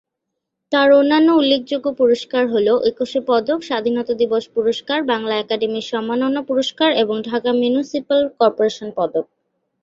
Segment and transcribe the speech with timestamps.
[0.71, 7.15] তার অন্যান্য উল্লেখযোগ্য পুরস্কার হল একুশে পদক, স্বাধীনতা দিবস পুরস্কার, বাংলা একাডেমির সম্মাননা পুরস্কার এবং
[7.29, 9.25] ঢাকা মিউনিসিপ্যাল কর্পোরেশন পদক।